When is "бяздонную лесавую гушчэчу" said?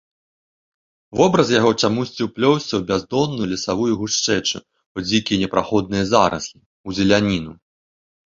2.93-4.57